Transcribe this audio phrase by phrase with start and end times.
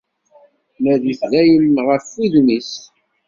[0.83, 2.71] Nadit dayem ɣef wudem-is!